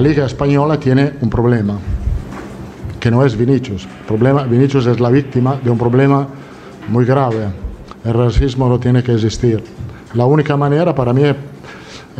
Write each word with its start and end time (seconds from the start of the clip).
la 0.00 0.08
Liga 0.08 0.24
Española 0.24 0.80
tiene 0.80 1.12
un 1.20 1.28
problema, 1.28 1.78
que 2.98 3.10
no 3.10 3.22
es 3.22 3.36
Vinicius. 3.36 3.86
problema, 4.08 4.44
Vinicius 4.44 4.86
es 4.86 4.98
la 4.98 5.10
víctima 5.10 5.60
de 5.62 5.68
un 5.68 5.76
problema 5.76 6.26
muy 6.88 7.04
grave. 7.04 7.48
El 8.02 8.14
racismo 8.14 8.66
no 8.66 8.80
tiene 8.80 9.02
que 9.02 9.12
existir. 9.12 9.62
La 10.14 10.24
única 10.24 10.56
manera 10.56 10.94
para 10.94 11.12
mí 11.12 11.24
es 11.24 11.36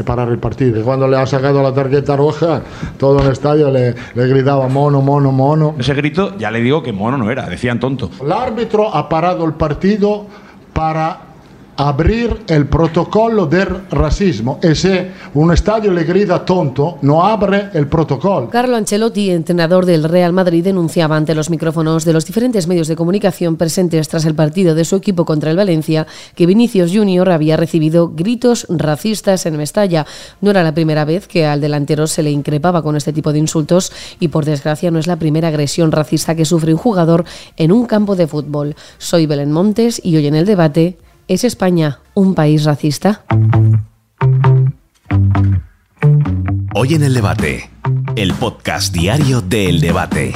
parar 0.04 0.28
el 0.28 0.36
partido. 0.36 0.78
Y 0.78 0.82
cuando 0.82 1.08
le 1.08 1.16
ha 1.16 1.24
sacado 1.24 1.62
la 1.62 1.72
tarjeta 1.72 2.16
roja, 2.16 2.60
todo 2.98 3.22
el 3.22 3.32
estadio 3.32 3.70
le, 3.70 3.94
le, 4.14 4.26
gritaba 4.26 4.68
mono, 4.68 5.00
mono, 5.00 5.32
mono. 5.32 5.74
Ese 5.78 5.94
grito 5.94 6.36
ya 6.36 6.50
le 6.50 6.60
digo 6.60 6.82
que 6.82 6.92
mono 6.92 7.16
no 7.16 7.30
era, 7.30 7.48
decían 7.48 7.80
tonto. 7.80 8.10
El 8.22 8.30
árbitro 8.30 8.94
ha 8.94 9.08
parado 9.08 9.46
el 9.46 9.54
partido 9.54 10.26
para 10.74 11.29
abrir 11.88 12.42
el 12.48 12.66
protocolo 12.66 13.46
del 13.46 13.88
racismo 13.90 14.58
e 14.60 14.74
se 14.74 15.12
un 15.32 15.50
estadio 15.50 15.90
le 15.90 16.04
grida 16.04 16.44
tonto, 16.44 16.98
no 17.00 17.24
abre 17.24 17.70
el 17.72 17.86
protocolo. 17.86 18.50
Carlo 18.50 18.76
Ancelotti, 18.76 19.30
entrenador 19.30 19.86
del 19.86 20.04
Real 20.04 20.34
Madrid, 20.34 20.62
denunciaba 20.62 21.16
ante 21.16 21.34
los 21.34 21.48
micrófonos 21.48 22.04
de 22.04 22.12
los 22.12 22.26
diferentes 22.26 22.66
medios 22.66 22.86
de 22.86 22.96
comunicación 22.96 23.56
presentes 23.56 24.08
tras 24.08 24.26
el 24.26 24.34
partido 24.34 24.74
de 24.74 24.84
su 24.84 24.96
equipo 24.96 25.24
contra 25.24 25.50
el 25.50 25.56
Valencia 25.56 26.06
que 26.34 26.44
Vinicius 26.44 26.92
Junior 26.92 27.30
había 27.30 27.56
recibido 27.56 28.10
gritos 28.14 28.66
racistas 28.68 29.46
en 29.46 29.56
Mestalla. 29.56 30.04
No 30.42 30.50
era 30.50 30.62
la 30.62 30.74
primera 30.74 31.06
vez 31.06 31.28
que 31.28 31.46
al 31.46 31.62
delantero 31.62 32.06
se 32.06 32.22
le 32.22 32.30
increpaba 32.30 32.82
con 32.82 32.94
este 32.94 33.14
tipo 33.14 33.32
de 33.32 33.38
insultos 33.38 33.90
y 34.20 34.28
por 34.28 34.44
desgracia 34.44 34.90
no 34.90 34.98
es 34.98 35.06
la 35.06 35.16
primera 35.16 35.48
agresión 35.48 35.92
racista 35.92 36.34
que 36.34 36.44
sufre 36.44 36.74
un 36.74 36.78
jugador 36.78 37.24
en 37.56 37.72
un 37.72 37.86
campo 37.86 38.16
de 38.16 38.26
fútbol. 38.26 38.76
Soy 38.98 39.24
Belén 39.24 39.50
Montes 39.50 39.98
y 40.04 40.16
hoy 40.16 40.26
en 40.26 40.34
el 40.34 40.44
debate 40.44 40.98
¿Es 41.30 41.44
España 41.44 42.00
un 42.14 42.34
país 42.34 42.64
racista? 42.64 43.24
Hoy 46.74 46.94
en 46.94 47.04
el 47.04 47.14
debate, 47.14 47.70
el 48.16 48.34
podcast 48.34 48.92
diario 48.92 49.40
del 49.40 49.80
debate. 49.80 50.32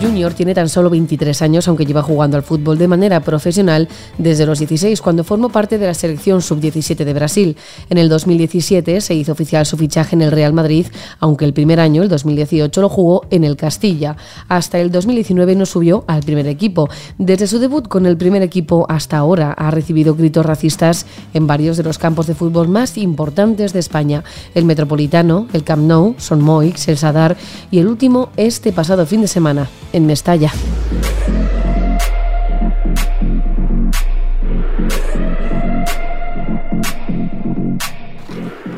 Junior 0.00 0.34
tiene 0.34 0.54
tan 0.54 0.68
solo 0.68 0.90
23 0.90 1.42
años, 1.42 1.68
aunque 1.68 1.84
lleva 1.84 2.02
jugando 2.02 2.36
al 2.36 2.42
fútbol 2.42 2.78
de 2.78 2.88
manera 2.88 3.20
profesional 3.20 3.88
desde 4.18 4.46
los 4.46 4.58
16, 4.58 5.00
cuando 5.00 5.24
formó 5.24 5.48
parte 5.48 5.78
de 5.78 5.86
la 5.86 5.94
selección 5.94 6.42
sub-17 6.42 7.04
de 7.04 7.12
Brasil. 7.12 7.56
En 7.90 7.98
el 7.98 8.08
2017 8.08 9.00
se 9.00 9.14
hizo 9.14 9.32
oficial 9.32 9.66
su 9.66 9.76
fichaje 9.76 10.16
en 10.16 10.22
el 10.22 10.32
Real 10.32 10.52
Madrid, 10.52 10.86
aunque 11.20 11.44
el 11.44 11.52
primer 11.52 11.80
año, 11.80 12.02
el 12.02 12.08
2018, 12.08 12.80
lo 12.80 12.88
jugó 12.88 13.26
en 13.30 13.44
el 13.44 13.56
Castilla. 13.56 14.16
Hasta 14.48 14.78
el 14.80 14.90
2019 14.90 15.54
no 15.54 15.66
subió 15.66 16.04
al 16.06 16.22
primer 16.22 16.46
equipo. 16.46 16.88
Desde 17.18 17.46
su 17.46 17.58
debut 17.58 17.88
con 17.88 18.06
el 18.06 18.16
primer 18.16 18.42
equipo 18.42 18.86
hasta 18.88 19.18
ahora 19.18 19.52
ha 19.52 19.70
recibido 19.70 20.14
gritos 20.14 20.46
racistas 20.46 21.06
en 21.34 21.46
varios 21.46 21.76
de 21.76 21.82
los 21.82 21.98
campos 21.98 22.26
de 22.26 22.34
fútbol 22.34 22.68
más 22.68 22.96
importantes 22.96 23.72
de 23.72 23.80
España. 23.80 24.24
El 24.54 24.64
Metropolitano, 24.64 25.46
el 25.52 25.64
Camp 25.64 25.84
Nou, 25.84 26.14
Son 26.18 26.40
Moix, 26.40 26.88
el 26.88 26.96
Sadar 26.96 27.36
y 27.70 27.78
el 27.78 27.86
último 27.86 28.30
este 28.36 28.72
pasado 28.72 29.06
fin 29.06 29.20
de 29.20 29.28
semana 29.28 29.68
en 29.92 30.06
Mestalla. 30.06 30.52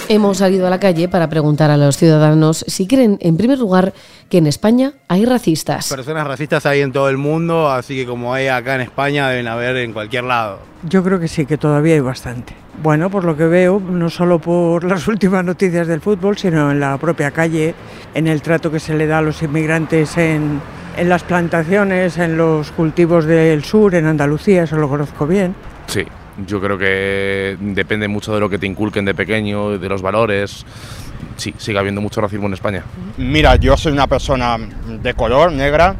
Hemos 0.08 0.38
salido 0.38 0.68
a 0.68 0.70
la 0.70 0.78
calle 0.78 1.08
para 1.08 1.28
preguntar 1.28 1.72
a 1.72 1.76
los 1.76 1.96
ciudadanos 1.96 2.64
si 2.68 2.86
creen, 2.86 3.18
en 3.20 3.36
primer 3.36 3.58
lugar, 3.58 3.92
que 4.28 4.38
en 4.38 4.46
España 4.46 4.92
hay 5.08 5.24
racistas. 5.24 5.88
Personas 5.88 6.24
racistas 6.28 6.64
hay 6.64 6.82
en 6.82 6.92
todo 6.92 7.08
el 7.08 7.16
mundo, 7.16 7.68
así 7.68 7.96
que 7.96 8.06
como 8.06 8.32
hay 8.32 8.46
acá 8.46 8.76
en 8.76 8.82
España, 8.82 9.28
deben 9.28 9.48
haber 9.48 9.76
en 9.78 9.92
cualquier 9.92 10.22
lado. 10.22 10.60
Yo 10.88 11.02
creo 11.02 11.18
que 11.18 11.26
sí, 11.26 11.44
que 11.44 11.58
todavía 11.58 11.94
hay 11.94 12.00
bastante. 12.00 12.54
Bueno, 12.80 13.10
por 13.10 13.24
lo 13.24 13.36
que 13.36 13.46
veo, 13.46 13.80
no 13.80 14.08
solo 14.08 14.38
por 14.38 14.84
las 14.84 15.08
últimas 15.08 15.44
noticias 15.44 15.88
del 15.88 16.00
fútbol, 16.00 16.38
sino 16.38 16.70
en 16.70 16.78
la 16.78 16.96
propia 16.98 17.32
calle, 17.32 17.74
en 18.14 18.28
el 18.28 18.42
trato 18.42 18.70
que 18.70 18.78
se 18.78 18.94
le 18.94 19.08
da 19.08 19.18
a 19.18 19.22
los 19.22 19.42
inmigrantes 19.42 20.16
en, 20.18 20.60
en 20.96 21.08
las 21.08 21.22
plantaciones, 21.22 22.18
en 22.18 22.36
los 22.36 22.70
cultivos 22.72 23.24
del 23.26 23.64
sur, 23.64 23.94
en 23.94 24.06
Andalucía, 24.06 24.62
eso 24.64 24.76
lo 24.76 24.88
conozco 24.88 25.26
bien. 25.26 25.54
Sí, 25.86 26.04
yo 26.46 26.60
creo 26.60 26.78
que 26.78 27.56
depende 27.60 28.08
mucho 28.08 28.34
de 28.34 28.40
lo 28.40 28.48
que 28.48 28.58
te 28.58 28.66
inculquen 28.66 29.04
de 29.04 29.14
pequeño, 29.14 29.78
de 29.78 29.88
los 29.88 30.02
valores. 30.02 30.64
Sí, 31.36 31.54
sigue 31.58 31.78
habiendo 31.78 32.00
mucho 32.00 32.20
racismo 32.20 32.46
en 32.46 32.54
España. 32.54 32.82
Mira, 33.18 33.56
yo 33.56 33.76
soy 33.76 33.92
una 33.92 34.06
persona 34.06 34.56
de 34.58 35.14
color, 35.14 35.52
negra, 35.52 35.96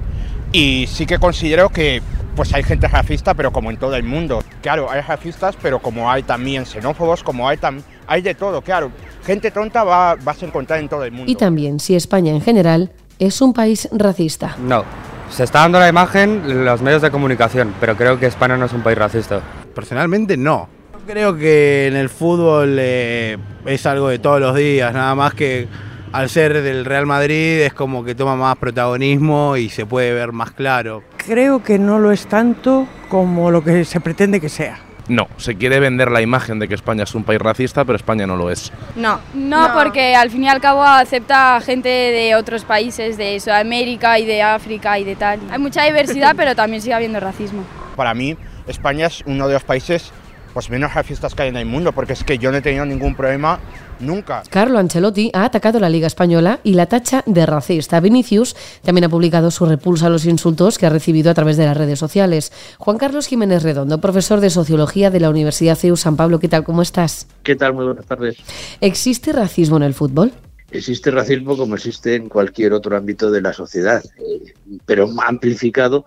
y 0.53 0.87
sí 0.89 1.07
que 1.07 1.19
considero 1.19 1.69
que 1.69 2.03
pues 2.35 2.53
hay 2.53 2.63
gente 2.63 2.87
racista, 2.87 3.33
pero 3.33 3.51
como 3.51 3.71
en 3.71 3.79
todo 3.79 3.97
el 3.97 4.03
mundo. 4.03 4.43
Claro, 4.61 4.91
hay 4.91 5.01
racistas, 5.01 5.57
pero 5.61 5.79
como 5.79 6.11
hay 6.11 6.23
también 6.23 6.67
xenófobos, 6.67 7.23
como 7.23 7.49
hay, 7.49 7.59
hay 8.07 8.21
de 8.21 8.35
todo, 8.35 8.61
claro. 8.61 8.91
Gente 9.25 9.51
tonta 9.51 9.85
va, 9.85 10.17
vas 10.17 10.43
a 10.43 10.47
encontrar 10.47 10.81
en 10.81 10.89
todo 10.89 11.05
el 11.05 11.13
mundo. 11.13 11.33
Y 11.33 11.35
también, 11.35 11.81
si 11.81 11.97
España 11.97 12.33
en 12.33 12.43
general 12.43 12.91
es 13.19 13.41
un 13.41 13.53
país 13.53 13.89
racista. 13.93 14.57
No, 14.59 14.85
se 15.31 15.45
está 15.45 15.61
dando 15.61 15.79
la 15.79 15.89
imagen 15.89 16.65
los 16.65 16.83
medios 16.83 17.03
de 17.03 17.11
comunicación, 17.11 17.75
pero 17.81 17.97
creo 17.97 18.19
que 18.19 18.27
España 18.27 18.57
no 18.57 18.67
es 18.67 18.73
un 18.73 18.83
país 18.83 18.99
racista. 18.99 19.41
Personalmente 19.75 20.37
no. 20.37 20.69
Creo 21.07 21.37
que 21.37 21.87
en 21.87 21.97
el 21.97 22.09
fútbol 22.09 22.77
eh, 22.81 23.39
es 23.65 23.87
algo 23.87 24.09
de 24.09 24.19
todos 24.19 24.41
los 24.41 24.57
días, 24.57 24.93
nada 24.93 25.15
más 25.15 25.35
que 25.35 25.69
al 26.13 26.31
ser 26.31 26.63
del 26.63 26.85
Real 26.85 27.07
Madrid 27.07 27.61
es 27.61 27.75
como 27.75 28.03
que 28.05 28.15
toma 28.15 28.37
más 28.37 28.57
protagonismo 28.57 29.57
y 29.57 29.69
se 29.69 29.87
puede 29.87 30.13
ver 30.13 30.33
más 30.33 30.51
claro. 30.53 31.03
Creo 31.17 31.63
que 31.63 31.79
no 31.79 31.99
lo 31.99 32.11
es 32.11 32.27
tanto 32.27 32.89
como 33.09 33.51
lo 33.51 33.63
que 33.63 33.85
se 33.85 34.01
pretende 34.01 34.41
que 34.41 34.49
sea. 34.49 34.79
No, 35.09 35.29
se 35.37 35.57
quiere 35.57 35.79
vender 35.79 36.11
la 36.11 36.21
imagen 36.21 36.59
de 36.59 36.69
que 36.69 36.75
España 36.75 37.05
es 37.05 37.15
un 37.15 37.25
país 37.25 37.41
racista, 37.41 37.85
pero 37.85 37.97
España 37.97 38.27
no 38.27 38.37
lo 38.37 38.51
es. 38.51 38.73
No, 38.97 39.21
no, 39.35 39.73
porque 39.73 40.17
al 40.17 40.31
fin 40.31 40.45
y 40.45 40.49
al 40.49 40.61
cabo 40.61 40.83
acepta 40.83 41.61
gente 41.61 41.89
de 41.89 42.35
otros 42.35 42.65
países, 42.65 43.17
de 43.17 43.39
Sudamérica 43.39 44.19
y 44.19 44.27
de 44.27 44.43
África 44.43 44.99
y 44.99 45.05
de 45.05 45.15
tal. 45.17 45.41
Hay 45.51 45.59
mucha 45.59 45.85
diversidad, 45.85 46.35
pero 46.37 46.55
también 46.57 46.83
sigue 46.83 46.95
habiendo 46.95 47.21
racismo. 47.21 47.63
Para 47.95 48.15
mí, 48.15 48.37
España 48.67 49.07
es 49.07 49.23
uno 49.27 49.47
de 49.47 49.55
los 49.55 49.65
países 49.65 50.13
pues 50.57 50.71
menos 50.71 50.95
racistas 50.95 51.35
que 51.35 51.43
hay 51.43 51.49
en 51.51 51.59
el 51.59 51.67
mundo, 51.67 51.93
porque 51.93 52.15
es 52.15 52.25
que 52.25 52.39
yo 52.39 52.51
no 52.51 52.57
he 52.57 52.63
tenido 52.63 52.87
ningún 52.87 53.15
problema 53.15 53.61
nunca. 54.01 54.43
Carlo 54.49 54.79
Ancelotti 54.79 55.31
ha 55.35 55.45
atacado 55.45 55.79
la 55.79 55.91
Liga 55.91 56.07
Española 56.07 56.61
y 56.63 56.73
la 56.73 56.87
tacha 56.87 57.23
de 57.27 57.45
racista. 57.45 58.01
Vinicius 58.01 58.57
también 58.83 59.05
ha 59.05 59.11
publicado 59.11 59.51
su 59.51 59.67
repulsa 59.67 60.07
a 60.07 60.09
los 60.09 60.25
insultos 60.25 60.79
que 60.79 60.87
ha 60.87 60.89
recibido 60.89 61.31
a 61.31 61.35
través 61.35 61.59
de 61.59 61.67
las 61.67 61.77
redes 61.77 61.99
sociales. 61.99 62.55
Juan 62.79 62.97
Carlos 62.97 63.27
Jiménez 63.27 63.65
Redondo, 63.65 64.01
profesor 64.01 64.41
de 64.41 64.49
Sociología 64.49 65.11
de 65.11 65.21
la 65.21 65.29
Universidad 65.29 65.77
CEU 65.77 65.95
San 65.95 66.17
Pablo, 66.17 66.39
¿qué 66.39 66.49
tal? 66.49 66.65
¿Cómo 66.65 66.81
estás? 66.81 67.27
¿Qué 67.43 67.55
tal? 67.55 67.75
Muy 67.75 67.85
buenas 67.85 68.07
tardes. 68.07 68.39
¿Existe 68.81 69.33
racismo 69.33 69.77
en 69.77 69.83
el 69.83 69.93
fútbol? 69.93 70.33
Existe 70.71 71.11
racismo 71.11 71.59
como 71.59 71.75
existe 71.75 72.15
en 72.15 72.31
cualquier 72.31 72.73
otro 72.73 72.97
ámbito 72.97 73.31
de 73.31 73.43
la 73.43 73.53
sociedad, 73.53 74.03
eh, 74.17 74.55
pero 74.87 75.07
amplificado 75.23 76.07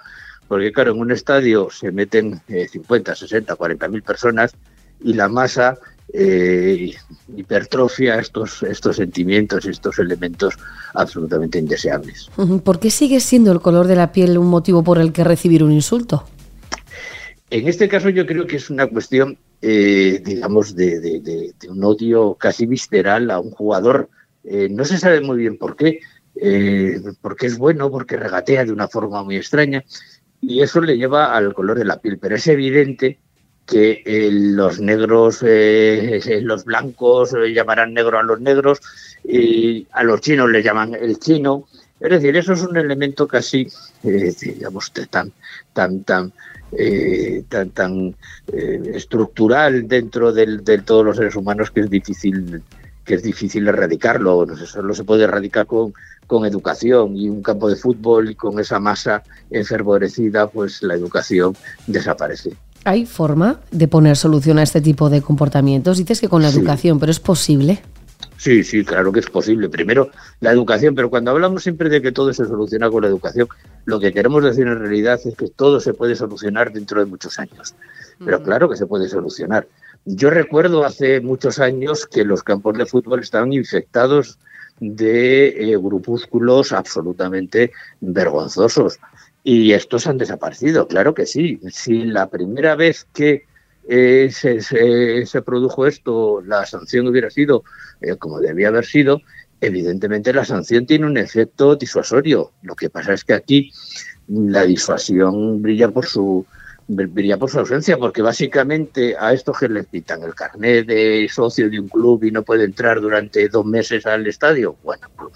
porque 0.49 0.71
claro, 0.71 0.91
en 0.93 0.99
un 0.99 1.11
estadio 1.11 1.69
se 1.69 1.91
meten 1.91 2.41
50, 2.47 3.15
60, 3.15 3.55
40 3.55 3.87
mil 3.87 4.01
personas 4.01 4.51
y 5.01 5.13
la 5.13 5.29
masa 5.29 5.77
eh, 6.11 6.91
hipertrofia 7.37 8.15
estos, 8.15 8.63
estos 8.63 8.95
sentimientos, 8.95 9.65
estos 9.65 9.99
elementos 9.99 10.55
absolutamente 10.95 11.59
indeseables. 11.59 12.31
¿Por 12.63 12.79
qué 12.79 12.89
sigue 12.89 13.19
siendo 13.19 13.51
el 13.51 13.61
color 13.61 13.85
de 13.85 13.95
la 13.95 14.11
piel 14.11 14.39
un 14.39 14.47
motivo 14.47 14.83
por 14.83 14.97
el 14.97 15.13
que 15.13 15.23
recibir 15.23 15.63
un 15.63 15.71
insulto? 15.71 16.25
En 17.51 17.67
este 17.67 17.87
caso 17.87 18.09
yo 18.09 18.25
creo 18.25 18.47
que 18.47 18.55
es 18.55 18.71
una 18.71 18.87
cuestión, 18.87 19.37
eh, 19.61 20.19
digamos, 20.25 20.75
de, 20.75 21.53
un 21.69 21.83
odio 21.83 22.33
casi 22.33 22.65
visceral 22.65 23.29
a 23.29 23.39
un 23.39 23.51
jugador. 23.51 24.09
Eh, 24.43 24.67
no 24.71 24.83
se 24.83 24.97
sabe 24.97 25.21
muy 25.21 25.37
bien 25.37 25.59
por 25.59 25.75
qué, 25.75 25.99
porque 27.21 27.45
es 27.45 27.57
bueno, 27.59 27.91
porque 27.91 28.17
regatea 28.17 28.65
de 28.65 28.71
una 28.71 28.87
forma 28.87 29.23
muy 29.23 29.35
extraña 29.35 29.83
y 30.41 30.61
eso 30.61 30.81
le 30.81 30.97
lleva 30.97 31.35
al 31.35 31.53
color 31.53 31.77
de 31.77 31.85
la 31.85 31.99
piel, 31.99 32.17
pero 32.17 32.35
es 32.35 32.47
evidente 32.47 33.19
que 33.69 34.01
eh, 34.05 34.29
los 34.31 34.79
negros, 34.79 35.43
eh, 35.43 36.19
eh, 36.25 36.41
los 36.43 36.65
blancos 36.65 37.35
llamarán 37.53 37.93
negro 37.93 38.19
a 38.19 38.23
los 38.23 38.41
negros, 38.41 38.81
y 39.23 39.87
a 39.91 40.03
los 40.03 40.21
chinos 40.21 40.49
les 40.49 40.63
llaman 40.63 40.95
el 40.95 41.19
chino. 41.19 41.67
Es 41.99 42.09
decir, 42.09 42.35
eso 42.37 42.53
es 42.53 42.63
un 42.63 42.77
elemento 42.77 43.27
casi, 43.27 43.67
digamos, 44.01 44.91
tan, 44.93 45.33
tan, 45.73 46.03
tan, 46.05 46.31
tan, 47.49 47.69
tan 47.71 48.15
estructural 48.47 49.85
dentro 49.85 50.31
de 50.31 50.77
todos 50.85 51.05
los 51.05 51.17
seres 51.17 51.35
humanos 51.35 51.71
que 51.71 51.81
es 51.81 51.89
difícil 51.89 52.63
que 53.09 53.15
es 53.15 53.23
difícil 53.23 53.67
erradicarlo. 53.67 54.43
Eso 54.43 54.67
solo 54.67 54.93
se 54.93 55.03
puede 55.03 55.23
erradicar 55.23 55.65
con, 55.65 55.93
con 56.27 56.45
educación 56.45 57.17
y 57.17 57.27
un 57.27 57.41
campo 57.41 57.67
de 57.67 57.75
fútbol 57.75 58.29
y 58.29 58.35
con 58.35 58.59
esa 58.59 58.79
masa 58.79 59.23
enfervorecida, 59.49 60.45
pues 60.45 60.83
la 60.83 60.93
educación 60.93 61.55
desaparece. 61.87 62.51
¿Hay 62.85 63.07
forma 63.07 63.61
de 63.71 63.87
poner 63.87 64.15
solución 64.15 64.59
a 64.59 64.63
este 64.63 64.79
tipo 64.79 65.09
de 65.09 65.23
comportamientos? 65.23 65.97
Dices 65.97 66.21
que 66.21 66.29
con 66.29 66.43
la 66.43 66.49
educación, 66.49 66.99
pero 66.99 67.11
¿es 67.11 67.19
posible? 67.19 67.81
Sí, 68.37 68.63
sí, 68.63 68.85
claro 68.85 69.11
que 69.11 69.21
es 69.21 69.29
posible. 69.29 69.69
Primero, 69.69 70.11
la 70.39 70.51
educación, 70.51 70.93
pero 70.93 71.09
cuando 71.09 71.31
hablamos 71.31 71.63
siempre 71.63 71.89
de 71.89 72.03
que 72.03 72.11
todo 72.11 72.31
se 72.31 72.45
soluciona 72.45 72.91
con 72.91 73.01
la 73.01 73.09
educación, 73.09 73.47
lo 73.85 73.99
que 73.99 74.13
queremos 74.13 74.43
decir 74.43 74.67
en 74.67 74.79
realidad 74.79 75.19
es 75.25 75.35
que 75.35 75.47
todo 75.47 75.79
se 75.79 75.95
puede 75.95 76.15
solucionar 76.15 76.71
dentro 76.71 76.99
de 76.99 77.07
muchos 77.07 77.39
años. 77.39 77.73
pero 78.23 78.43
claro 78.43 78.69
que 78.69 78.77
se 78.77 78.85
puede 78.85 79.09
solucionar. 79.09 79.67
Yo 80.05 80.29
recuerdo 80.29 80.85
hace 80.85 81.21
muchos 81.21 81.59
años 81.59 82.07
que 82.07 82.23
los 82.23 82.43
campos 82.43 82.77
de 82.77 82.85
fútbol 82.85 83.21
estaban 83.21 83.53
infectados 83.53 84.39
de 84.79 85.47
eh, 85.47 85.77
grupúsculos 85.77 86.71
absolutamente 86.71 87.71
vergonzosos. 87.99 88.99
Y 89.43 89.71
estos 89.73 90.07
han 90.07 90.17
desaparecido, 90.17 90.87
claro 90.87 91.13
que 91.13 91.25
sí. 91.25 91.59
Si 91.71 92.03
la 92.03 92.29
primera 92.29 92.75
vez 92.75 93.07
que 93.13 93.45
eh, 93.87 94.29
se, 94.31 95.41
produjo 95.41 95.87
esto, 95.87 96.41
la 96.45 96.65
sanción 96.65 97.07
hubiera 97.07 97.29
sido 97.29 97.63
eh, 98.01 98.15
como 98.15 98.39
debía 98.39 98.67
haber 98.67 98.85
sido, 98.85 99.21
evidentemente 99.61 100.33
la 100.33 100.45
sanción 100.45 100.85
tiene 100.85 101.05
un 101.05 101.17
efecto 101.17 101.75
disuasorio. 101.75 102.51
Lo 102.61 102.75
que 102.75 102.89
pasa 102.89 103.13
es 103.13 103.23
que 103.23 103.33
aquí 103.33 103.71
la 104.27 104.63
disuasión 104.63 105.61
brilla 105.61 105.89
por 105.89 106.05
su 106.05 106.45
brilla 106.89 107.37
por 107.37 107.49
su 107.49 107.59
ausencia, 107.59 107.97
porque 107.97 108.21
básicamente 108.21 109.15
a 109.17 109.31
estos 109.31 109.59
que 109.59 109.69
les 109.69 109.87
quitan 109.87 110.23
el 110.23 110.33
carnet 110.33 110.87
de 110.87 111.29
socio 111.31 111.69
de 111.69 111.79
un 111.79 111.87
club 111.87 112.23
y 112.23 112.31
no 112.31 112.43
puede 112.43 112.65
entrar 112.65 112.99
durante 112.99 113.47
dos 113.47 113.65
meses 113.65 114.05
al 114.07 114.25
estadio, 114.25 114.75
bueno, 114.83 115.07
pues 115.15 115.33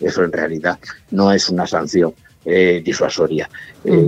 eso 0.00 0.22
en 0.22 0.32
realidad 0.32 0.78
no 1.10 1.32
es 1.32 1.48
una 1.48 1.66
sanción. 1.66 2.14
Eh, 2.44 2.82
disuasoria. 2.84 3.48
Eh, 3.84 4.04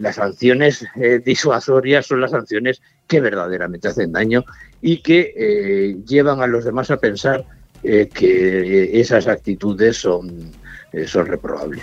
las 0.00 0.14
sanciones 0.14 0.86
eh, 0.96 1.20
disuasorias 1.22 2.06
son 2.06 2.22
las 2.22 2.30
sanciones 2.30 2.80
que 3.06 3.20
verdaderamente 3.20 3.88
hacen 3.88 4.10
daño 4.10 4.42
y 4.80 5.02
que 5.02 5.94
llevan 6.06 6.40
a 6.40 6.46
los 6.46 6.64
demás 6.64 6.90
a 6.90 6.96
pensar 6.96 7.44
que 7.82 8.98
esas 8.98 9.28
actitudes 9.28 9.98
son 9.98 10.50
son 11.06 11.26
reprobables. 11.26 11.82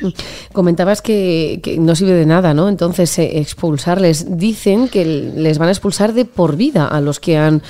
Comentabas 0.53 1.01
que, 1.01 1.61
no 1.79 1.95
sirve 1.95 2.13
de 2.13 2.25
nada, 2.25 2.53
¿no? 2.53 2.69
Entonces, 2.69 3.17
expulsarles. 3.19 4.37
Dicen 4.37 4.87
que 4.87 5.05
les 5.05 5.57
van 5.57 5.69
a 5.69 5.71
expulsar 5.71 6.13
de 6.13 6.25
por 6.25 6.55
vida 6.55 6.87
a 6.87 7.01
los 7.01 7.19
que 7.19 7.37
han 7.37 7.61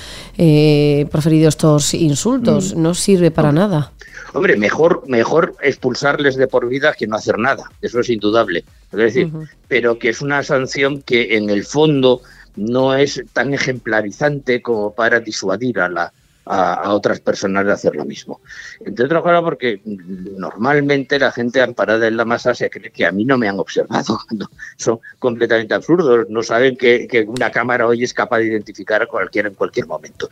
proferido 1.10 1.48
estos 1.48 1.94
insultos. 1.94 2.74
Mm. 2.74 2.82
No 2.82 2.94
sirve 2.94 3.30
para 3.30 3.52
nada. 3.52 3.92
Hombre, 4.34 4.56
mejor, 4.56 5.02
mejor 5.06 5.54
expulsarles 5.60 6.36
de 6.36 6.46
por 6.46 6.68
vida 6.68 6.94
que 6.94 7.06
no 7.06 7.16
hacer 7.16 7.38
nada, 7.38 7.64
eso 7.82 8.00
es 8.00 8.08
indudable. 8.08 8.64
Es 8.90 8.98
decir, 8.98 9.30
pero 9.68 9.98
que 9.98 10.08
es 10.08 10.22
una 10.22 10.42
sanción 10.42 11.02
que 11.02 11.36
en 11.36 11.50
el 11.50 11.64
fondo 11.64 12.22
no 12.56 12.94
es 12.94 13.22
tan 13.32 13.52
ejemplarizante 13.52 14.62
como 14.62 14.94
para 14.94 15.20
disuadir 15.20 15.80
a 15.80 15.88
la, 15.88 16.12
a, 16.44 16.92
otras 16.92 17.20
personas 17.20 17.64
de 17.64 17.72
hacer 17.72 17.94
lo 17.94 18.04
mismo. 18.04 18.40
Entre 18.84 19.04
otras 19.04 19.22
cosas 19.22 19.42
porque 19.42 19.80
normalmente 19.84 21.18
la 21.18 21.32
gente 21.32 21.60
amparada 21.60 22.06
en 22.06 22.16
la 22.16 22.24
masa 22.24 22.54
se 22.54 22.70
cree 22.70 22.90
que 22.90 23.06
a 23.06 23.12
mí 23.12 23.24
no 23.24 23.38
me 23.38 23.48
han 23.48 23.58
observado. 23.58 24.20
son 24.76 25.00
completamente 25.18 25.74
absurdos. 25.74 26.26
No 26.28 26.42
saben 26.42 26.76
que, 26.76 27.26
una 27.26 27.50
cámara 27.50 27.86
hoy 27.86 28.04
es 28.04 28.14
capaz 28.14 28.38
de 28.38 28.46
identificar 28.46 29.02
a 29.02 29.06
cualquiera 29.06 29.48
en 29.48 29.54
cualquier 29.54 29.86
momento. 29.86 30.28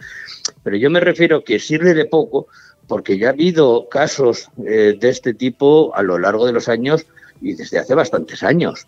Pero 0.62 0.76
yo 0.76 0.90
me 0.90 1.00
refiero 1.00 1.44
que 1.44 1.58
sirve 1.58 1.94
de 1.94 2.06
poco 2.06 2.48
porque 2.86 3.18
ya 3.18 3.28
ha 3.28 3.30
habido 3.30 3.88
casos 3.88 4.50
eh, 4.66 4.96
de 4.98 5.08
este 5.08 5.32
tipo 5.34 5.94
a 5.94 6.02
lo 6.02 6.18
largo 6.18 6.46
de 6.46 6.52
los 6.52 6.68
años 6.68 7.06
y 7.40 7.54
desde 7.54 7.78
hace 7.78 7.94
bastantes 7.94 8.42
años. 8.42 8.86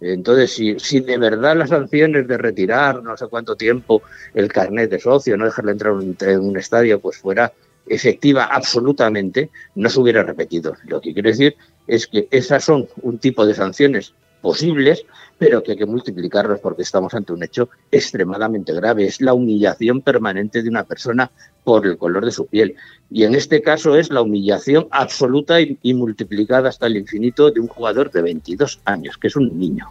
Entonces, 0.00 0.52
si, 0.52 0.78
si, 0.78 1.00
de 1.00 1.18
verdad 1.18 1.56
las 1.56 1.70
sanciones 1.70 2.28
de 2.28 2.38
retirar 2.38 3.02
no 3.02 3.16
sé 3.16 3.26
cuánto 3.26 3.56
tiempo 3.56 4.02
el 4.34 4.52
carnet 4.52 4.90
de 4.90 5.00
socio, 5.00 5.36
no 5.36 5.44
dejarle 5.44 5.72
entrar 5.72 5.94
en 6.20 6.40
un 6.40 6.56
estadio, 6.56 7.00
pues 7.00 7.18
fuera 7.18 7.52
efectiva 7.86 8.44
absolutamente, 8.44 9.50
no 9.74 9.88
se 9.88 10.00
hubiera 10.00 10.22
repetido. 10.22 10.74
Lo 10.84 11.00
que 11.00 11.12
quiero 11.12 11.30
decir 11.30 11.56
es 11.86 12.06
que 12.06 12.28
esas 12.30 12.64
son 12.64 12.88
un 13.02 13.18
tipo 13.18 13.46
de 13.46 13.54
sanciones 13.54 14.14
posibles, 14.40 15.04
pero 15.38 15.62
que 15.62 15.72
hay 15.72 15.78
que 15.78 15.86
multiplicarlos 15.86 16.60
porque 16.60 16.82
estamos 16.82 17.14
ante 17.14 17.32
un 17.32 17.42
hecho 17.42 17.68
extremadamente 17.90 18.72
grave. 18.72 19.06
Es 19.06 19.20
la 19.20 19.34
humillación 19.34 20.02
permanente 20.02 20.62
de 20.62 20.68
una 20.68 20.84
persona 20.84 21.30
por 21.64 21.86
el 21.86 21.98
color 21.98 22.24
de 22.24 22.32
su 22.32 22.46
piel. 22.46 22.76
Y 23.10 23.24
en 23.24 23.34
este 23.34 23.62
caso 23.62 23.96
es 23.96 24.10
la 24.10 24.22
humillación 24.22 24.88
absoluta 24.90 25.60
y, 25.60 25.94
multiplicada 25.94 26.68
hasta 26.68 26.86
el 26.86 26.96
infinito 26.96 27.50
de 27.50 27.60
un 27.60 27.68
jugador 27.68 28.10
de 28.10 28.22
22 28.22 28.80
años, 28.84 29.16
que 29.18 29.28
es 29.28 29.36
un 29.36 29.58
niño. 29.58 29.88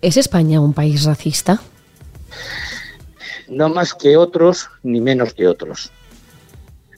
¿Es 0.00 0.16
España 0.16 0.60
un 0.60 0.72
país 0.72 1.04
racista? 1.04 1.60
No 3.48 3.68
más 3.68 3.94
que 3.94 4.16
otros, 4.16 4.68
ni 4.82 5.00
menos 5.00 5.34
que 5.34 5.46
otros. 5.46 5.90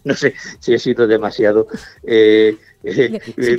No 0.04 0.14
sé 0.14 0.34
si 0.60 0.74
he 0.74 0.78
sido 0.78 1.06
demasiado... 1.06 1.66
Eh, 2.02 2.56
si, 3.38 3.56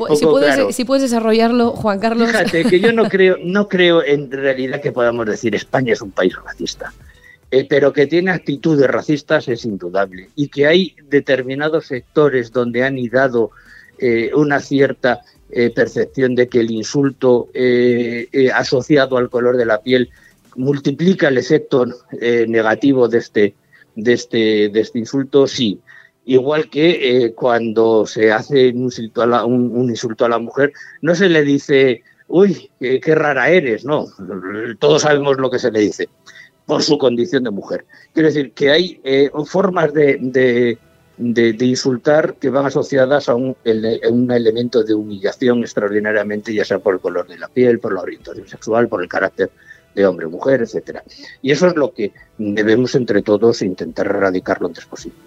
puedes, 0.85 1.01
desarrollarlo, 1.01 1.71
Juan 1.71 1.99
Carlos. 1.99 2.27
Fíjate 2.27 2.65
que 2.65 2.79
yo 2.79 2.91
no 2.91 3.03
creo, 3.09 3.37
no 3.41 3.67
creo 3.69 4.03
en 4.03 4.29
realidad 4.29 4.81
que 4.81 4.91
podamos 4.91 5.25
decir 5.25 5.55
España 5.55 5.93
es 5.93 6.01
un 6.01 6.11
país 6.11 6.35
racista. 6.43 6.93
Eh, 7.55 7.67
pero 7.69 7.93
que 7.93 8.07
tiene 8.07 8.31
actitudes 8.31 8.87
racistas 8.89 9.47
es 9.47 9.63
indudable 9.63 10.29
y 10.35 10.47
que 10.47 10.65
hay 10.65 10.95
determinados 11.07 11.85
sectores 11.85 12.51
donde 12.51 12.83
han 12.83 12.97
idado 12.97 13.51
eh, 13.99 14.31
una 14.33 14.59
cierta 14.59 15.21
eh, 15.51 15.69
percepción 15.69 16.33
de 16.33 16.47
que 16.47 16.61
el 16.61 16.71
insulto 16.71 17.49
asociado 18.55 19.17
al 19.17 19.29
color 19.29 19.55
de 19.55 19.67
la 19.67 19.83
piel 19.83 20.09
multiplica 20.55 21.27
el 21.27 21.37
efecto 21.37 21.85
negativo 22.19 23.07
de 23.07 23.19
este, 23.19 23.53
de, 23.95 24.13
este, 24.13 24.69
de 24.69 24.79
este 24.79 24.97
insulto, 24.97 25.45
sí. 25.45 25.79
Igual 26.25 26.69
que 26.69 27.25
eh, 27.25 27.33
cuando 27.33 28.05
se 28.05 28.31
hace 28.31 28.69
un 28.69 28.83
insulto, 28.83 29.21
a 29.21 29.27
la, 29.27 29.39
a 29.39 30.39
mujer, 30.39 30.73
no 31.01 31.15
se 31.15 31.27
le 31.27 31.43
dice, 31.43 32.03
uy, 32.27 32.71
qué, 32.79 33.15
rara 33.15 33.49
eres, 33.49 33.83
no, 33.83 34.05
todos 34.79 35.01
sabemos 35.01 35.37
lo 35.37 35.49
que 35.49 35.59
se 35.59 35.71
le 35.71 35.81
dice, 35.81 36.07
por 36.65 36.81
su 36.81 36.97
condición 36.97 37.43
de 37.43 37.51
mujer. 37.51 37.85
Quiero 38.13 38.29
decir 38.29 38.53
que 38.53 38.71
hay 38.71 39.01
eh, 39.03 39.29
formas 39.45 39.93
de, 39.93 40.77
de, 41.17 41.65
insultar 41.65 42.35
que 42.35 42.49
van 42.49 42.67
asociadas 42.67 43.27
a 43.27 43.35
un, 43.35 43.57
un, 43.65 44.31
elemento 44.31 44.81
de 44.83 44.93
humillación 44.93 45.59
extraordinariamente, 45.59 46.53
ya 46.53 46.63
sea 46.63 46.79
por 46.79 46.95
el 46.95 47.01
color 47.01 47.27
de 47.27 47.37
la 47.37 47.49
piel, 47.49 47.79
por 47.79 47.93
la 47.93 48.01
orientación 48.01 48.47
sexual, 48.47 48.87
por 48.87 49.03
el 49.03 49.09
carácter 49.09 49.51
de 49.93 50.05
hombre, 50.05 50.27
mujer, 50.27 50.61
etcétera. 50.61 51.03
Y 51.41 51.51
eso 51.51 51.67
es 51.67 51.75
lo 51.75 51.93
que 51.93 52.13
debemos 52.37 52.95
entre 52.95 53.21
todos 53.21 53.61
intentar 53.61 54.07
erradicar 54.07 54.61
lo 54.61 54.67
antes 54.67 54.85
posible. 54.85 55.17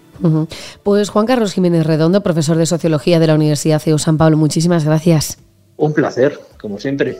Pues 0.83 1.09
Juan 1.09 1.25
Carlos 1.25 1.53
Jiménez 1.53 1.85
Redondo, 1.85 2.23
profesor 2.23 2.57
de 2.57 2.65
Sociología 2.65 3.19
de 3.19 3.27
la 3.27 3.35
Universidad 3.35 3.79
CEU 3.79 3.97
San 3.97 4.17
Pablo, 4.17 4.37
muchísimas 4.37 4.85
gracias. 4.85 5.37
Un 5.77 5.93
placer, 5.93 6.39
como 6.59 6.79
siempre. 6.79 7.19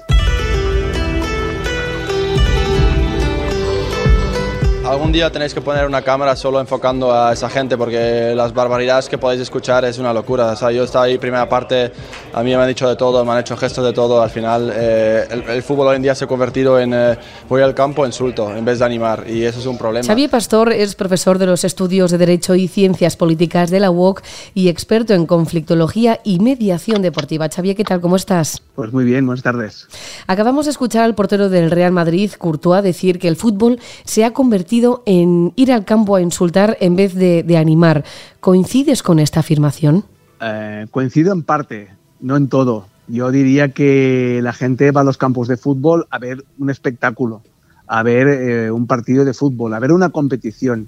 Algún 4.87 5.11
día 5.11 5.29
tenéis 5.29 5.53
que 5.53 5.59
poner 5.59 5.85
una 5.85 6.01
cámara 6.01 6.33
solo 6.37 6.61
enfocando 6.61 7.11
a 7.11 7.33
esa 7.33 7.49
gente 7.49 7.77
porque 7.77 8.31
las 8.33 8.53
barbaridades 8.53 9.09
que 9.09 9.17
podéis 9.17 9.41
escuchar 9.41 9.83
es 9.83 9.97
una 9.99 10.13
locura. 10.13 10.53
O 10.53 10.55
sea, 10.55 10.71
yo 10.71 10.85
estaba 10.85 11.03
ahí 11.03 11.17
primera 11.17 11.49
parte, 11.49 11.91
a 12.33 12.41
mí 12.41 12.51
me 12.51 12.61
han 12.61 12.69
dicho 12.69 12.87
de 12.87 12.95
todo, 12.95 13.25
me 13.25 13.33
han 13.33 13.39
hecho 13.39 13.57
gestos 13.57 13.83
de 13.83 13.91
todo. 13.91 14.21
Al 14.21 14.29
final 14.29 14.71
eh, 14.73 15.27
el, 15.49 15.61
fútbol 15.61 15.87
hoy 15.87 15.97
en 15.97 16.03
día 16.03 16.15
se 16.15 16.23
ha 16.23 16.27
convertido 16.27 16.79
en 16.79 16.93
eh, 16.93 17.17
voy 17.49 17.61
al 17.63 17.75
campo, 17.75 18.05
insulto, 18.05 18.55
en 18.55 18.63
vez 18.63 18.79
de 18.79 18.85
animar 18.85 19.25
y 19.27 19.43
eso 19.43 19.59
es 19.59 19.65
un 19.65 19.77
problema. 19.77 20.07
Xavier 20.07 20.29
Pastor 20.29 20.71
es 20.71 20.95
profesor 20.95 21.37
de 21.37 21.47
los 21.47 21.65
estudios 21.65 22.09
de 22.09 22.17
Derecho 22.17 22.55
y 22.55 22.69
Ciencias 22.69 23.17
Políticas 23.17 23.69
de 23.69 23.81
la 23.81 23.91
UOC 23.91 24.21
y 24.53 24.69
experto 24.69 25.13
en 25.13 25.25
conflictología 25.25 26.21
y 26.23 26.39
mediación 26.39 27.01
deportiva. 27.01 27.49
Xavier, 27.49 27.75
¿qué 27.75 27.83
tal? 27.83 27.99
¿Cómo 27.99 28.15
estás? 28.15 28.61
Pues 28.77 28.93
muy 28.93 29.05
bien, 29.05 29.25
buenas 29.25 29.41
tardes. 29.41 29.87
Acabamos 30.27 30.65
de 30.65 30.71
escuchar 30.71 31.03
al 31.03 31.15
portero 31.15 31.49
del 31.49 31.71
Real 31.71 31.91
Madrid, 31.91 32.29
Courtois, 32.37 32.83
decir 32.83 33.17
que 33.17 33.27
el 33.27 33.35
fútbol 33.35 33.79
se 34.03 34.23
ha 34.23 34.33
convertido 34.33 35.01
en 35.07 35.51
ir 35.55 35.71
al 35.71 35.83
campo 35.83 36.15
a 36.15 36.21
insultar 36.21 36.77
en 36.79 36.95
vez 36.95 37.15
de, 37.15 37.57
animar. 37.57 38.05
¿Coincides 38.39 39.01
con 39.01 39.17
esta 39.17 39.39
afirmación? 39.39 40.05
Eh, 40.41 40.85
coincido 40.91 41.33
en 41.33 41.41
parte, 41.41 41.89
no 42.19 42.37
en 42.37 42.49
todo. 42.49 42.85
Yo 43.07 43.31
diría 43.31 43.69
que 43.69 44.41
la 44.43 44.53
gente 44.53 44.91
va 44.91 45.01
a 45.01 45.05
los 45.05 45.17
campos 45.17 45.47
de 45.47 45.57
fútbol 45.57 46.05
a 46.11 46.19
ver 46.19 46.45
un 46.59 46.69
espectáculo, 46.69 47.41
a 47.87 48.03
ver 48.03 48.27
eh, 48.27 48.69
un 48.69 48.85
partido 48.85 49.25
de 49.25 49.33
fútbol, 49.33 49.73
a 49.73 49.79
ver 49.79 49.91
una 49.91 50.09
competición. 50.09 50.87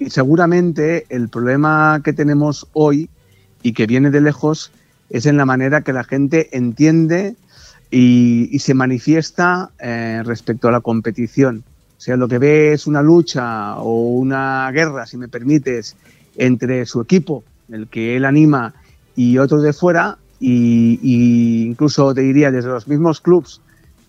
Y 0.00 0.10
seguramente 0.10 1.06
el 1.08 1.28
problema 1.28 2.00
que 2.02 2.12
tenemos 2.12 2.66
hoy 2.72 3.08
y 3.62 3.74
que 3.74 3.86
viene 3.86 4.10
de 4.10 4.22
lejos 4.22 4.72
es 5.10 5.26
en 5.26 5.36
la 5.36 5.46
manera 5.46 5.82
que 5.82 5.92
la 5.92 6.04
gente 6.04 6.56
entiende 6.56 7.36
y, 7.90 8.58
se 8.58 8.74
manifiesta 8.74 9.70
eh, 9.78 10.22
respecto 10.24 10.68
a 10.68 10.72
la 10.72 10.80
competición. 10.80 11.64
O 11.96 12.00
sea, 12.00 12.16
lo 12.16 12.28
que 12.28 12.38
ve 12.38 12.72
es 12.72 12.86
una 12.86 13.02
lucha 13.02 13.76
o 13.78 14.12
una 14.12 14.70
guerra, 14.70 15.06
si 15.06 15.16
me 15.16 15.28
permites, 15.28 15.96
entre 16.36 16.86
su 16.86 17.00
equipo, 17.00 17.44
el 17.70 17.88
que 17.88 18.16
él 18.16 18.24
anima, 18.24 18.74
y 19.16 19.38
otro 19.38 19.60
de 19.60 19.72
fuera, 19.72 20.18
y, 20.38 21.66
incluso 21.66 22.14
te 22.14 22.20
diría 22.20 22.50
desde 22.50 22.68
los 22.68 22.86
mismos 22.86 23.20
clubes 23.20 23.60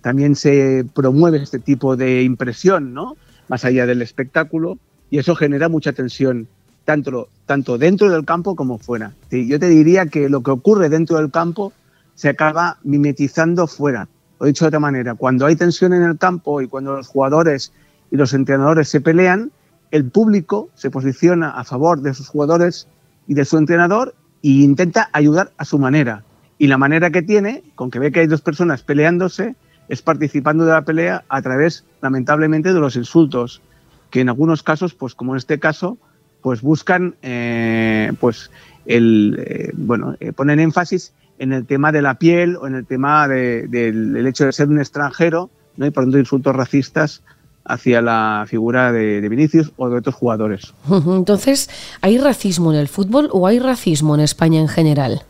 también 0.02 0.36
se 0.36 0.86
promueve 0.96 1.42
este 1.42 1.60
tipo 1.60 1.96
de 1.98 2.24
impresión, 2.24 2.94
¿no? 2.94 3.18
Más 3.48 3.66
allá 3.66 3.86
del 3.86 4.02
espectáculo, 4.02 4.78
y 5.10 5.18
eso 5.18 5.36
genera 5.36 5.70
mucha 5.70 5.94
tensión, 5.94 6.48
tanto, 6.90 7.30
tanto 7.46 7.78
dentro 7.78 8.10
del 8.10 8.26
campo 8.26 8.56
como 8.56 8.80
fuera. 8.80 9.14
Yo 9.30 9.60
te 9.60 9.68
diría 9.68 10.08
que 10.08 10.28
lo 10.28 10.42
que 10.42 10.50
ocurre 10.50 10.90
dentro 10.90 11.18
del 11.18 11.30
campo 11.30 11.72
se 12.16 12.30
acaba 12.30 12.80
mimetizando 12.84 13.68
fuera. 13.68 14.08
Lo 14.40 14.48
he 14.48 14.50
dicho 14.50 14.66
de 14.66 14.70
otra 14.70 14.80
manera, 14.80 15.14
cuando 15.14 15.46
hay 15.46 15.56
tensión 15.56 15.94
en 15.94 16.02
el 16.02 16.18
campo 16.18 16.62
y 16.62 16.68
cuando 16.68 16.96
los 16.96 17.08
jugadores 17.08 17.72
y 18.10 18.18
los 18.18 18.34
entrenadores 18.34 18.90
se 18.90 19.02
pelean, 19.02 19.52
el 19.92 20.10
público 20.10 20.70
se 20.74 20.90
posiciona 20.90 21.52
a 21.52 21.64
favor 21.64 22.02
de 22.02 22.16
sus 22.16 22.28
jugadores 22.28 22.88
y 23.28 23.36
de 23.36 23.46
su 23.46 23.60
entrenador 23.60 24.16
e 24.42 24.50
intenta 24.50 25.12
ayudar 25.14 25.52
a 25.58 25.66
su 25.66 25.78
manera. 25.78 26.24
Y 26.58 26.66
la 26.66 26.80
manera 26.80 27.12
que 27.12 27.22
tiene, 27.22 27.62
con 27.76 27.92
que 27.92 28.00
ve 28.00 28.12
que 28.12 28.22
hay 28.22 28.28
dos 28.28 28.42
personas 28.42 28.82
peleándose, 28.82 29.56
es 29.90 30.02
participando 30.02 30.66
de 30.66 30.72
la 30.72 30.86
pelea 30.86 31.24
a 31.30 31.40
través, 31.44 31.86
lamentablemente, 32.02 32.74
de 32.74 32.80
los 32.80 32.96
insultos, 32.96 33.62
que 34.10 34.22
en 34.22 34.30
algunos 34.30 34.64
casos, 34.64 34.96
pues 34.96 35.14
como 35.14 35.34
en 35.34 35.38
este 35.38 35.60
caso, 35.60 36.00
pues 36.42 36.62
buscan, 36.62 37.16
eh, 37.22 38.12
pues 38.20 38.52
el, 38.86 39.44
eh, 39.46 39.72
bueno, 39.74 40.16
eh, 40.20 40.32
ponen 40.32 40.60
énfasis 40.60 41.14
en 41.38 41.54
el 41.54 41.66
tema 41.66 41.92
de 41.92 42.02
la 42.02 42.16
piel 42.16 42.56
o 42.56 42.68
en 42.68 42.76
el 42.76 42.86
tema 42.86 43.28
del 43.28 44.28
hecho 44.28 44.46
de 44.46 44.52
ser 44.52 44.68
un 44.68 44.80
extranjero, 44.80 45.50
¿no? 45.78 45.86
y 45.86 45.92
por 45.92 46.04
tanto 46.04 46.20
insultos 46.20 46.56
racistas 46.56 47.22
hacia 47.66 48.02
la 48.02 48.46
figura 48.48 48.92
de, 48.92 49.22
de, 49.22 49.30
Vinicius 49.30 49.72
o 49.78 49.90
de 49.90 49.98
otros 49.98 50.16
jugadores. 50.16 50.74
Entonces, 50.90 51.70
¿hay 52.02 52.18
racismo 52.18 52.74
en 52.74 52.80
el 52.80 52.88
fútbol 52.88 53.30
o 53.32 53.48
hay 53.48 53.60
racismo 53.60 54.16
en 54.16 54.22
España 54.22 54.60
en 54.60 54.68
general? 54.68 55.24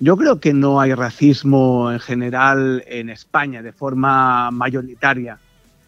Yo 0.00 0.16
creo 0.16 0.38
que 0.38 0.54
no 0.54 0.80
hay 0.80 0.94
racismo 0.94 1.90
en 1.90 1.98
general 1.98 2.84
en 2.86 3.10
España 3.10 3.62
de 3.62 3.72
forma 3.72 4.50
mayoritaria. 4.52 5.38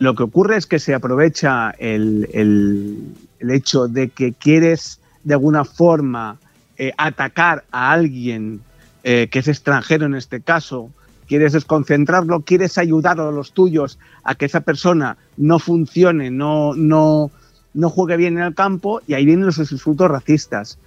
Lo 0.00 0.14
que 0.16 0.25
ocurre 0.25 0.57
es 0.57 0.66
que 0.66 0.80
se 0.80 0.95
aprovecha 0.95 1.71
el, 1.78 2.28
el, 2.33 3.14
el 3.40 3.50
hecho 3.50 3.88
de 3.88 4.09
que 4.09 4.32
quieres 4.32 5.00
de 5.25 5.35
alguna 5.35 5.64
forma 5.64 6.38
eh, 6.78 6.92
atacar 6.97 7.64
a 7.73 7.92
alguien 7.92 8.61
eh, 9.02 9.28
que 9.30 9.40
es 9.40 9.49
extranjero 9.49 10.06
en 10.06 10.14
este 10.14 10.40
caso, 10.40 10.90
quieres 11.26 11.52
desconcentrarlo, 11.52 12.40
quieres 12.40 12.78
ayudar 12.78 13.20
a 13.20 13.30
los 13.30 13.52
tuyos 13.52 13.99
a 14.25 14.35
que 14.35 14.47
esa 14.47 14.61
persona 14.61 15.16
no 15.37 15.59
funcione, 15.59 16.30
no, 16.30 16.75
no, 16.75 17.30
no 17.73 17.90
juegue 17.90 18.16
bien 18.16 18.38
en 18.38 18.44
el 18.44 18.54
campo 18.54 19.00
y 19.06 19.14
ahí 19.14 19.25
vienen 19.25 19.47
los 19.47 19.59
insultos 19.59 20.11
racistas. 20.11 20.78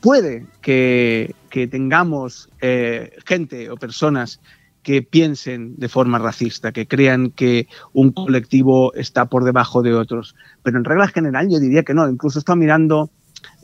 Puede 0.00 0.46
que, 0.62 1.34
que 1.50 1.66
tengamos 1.66 2.48
eh, 2.60 3.12
gente 3.26 3.70
o 3.70 3.76
personas 3.76 4.40
que 4.82 5.02
piensen 5.02 5.76
de 5.76 5.88
forma 5.88 6.18
racista, 6.18 6.72
que 6.72 6.86
crean 6.86 7.30
que 7.30 7.68
un 7.92 8.12
colectivo 8.12 8.94
está 8.94 9.26
por 9.26 9.44
debajo 9.44 9.82
de 9.82 9.94
otros. 9.94 10.34
Pero 10.62 10.78
en 10.78 10.84
regla 10.84 11.08
general 11.08 11.48
yo 11.50 11.60
diría 11.60 11.82
que 11.82 11.94
no. 11.94 12.08
Incluso 12.08 12.38
estoy 12.38 12.56
mirando 12.56 13.10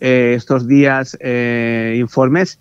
eh, 0.01 0.35
estos 0.37 0.67
días 0.67 1.17
eh, 1.21 1.97
informes 1.99 2.59